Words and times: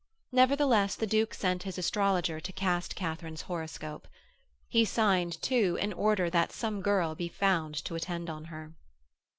Nevertheless, 0.31 0.95
the 0.95 1.05
Duke 1.05 1.31
sent 1.35 1.61
his 1.61 1.77
astrologer 1.77 2.39
to 2.39 2.51
cast 2.51 2.95
Katharine's 2.95 3.43
horoscope. 3.43 4.07
He 4.67 4.83
signed, 4.83 5.39
too, 5.43 5.77
an 5.79 5.93
order 5.93 6.27
that 6.27 6.51
some 6.51 6.81
girl 6.81 7.13
be 7.13 7.27
found 7.29 7.75
to 7.85 7.93
attend 7.93 8.27
on 8.27 8.45
her. 8.45 8.73